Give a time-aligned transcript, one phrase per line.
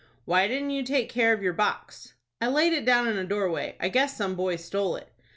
[0.25, 3.75] "Why didn't you take care of your box?" "I laid it down in a doorway.
[3.79, 5.09] I guess some boy stole it."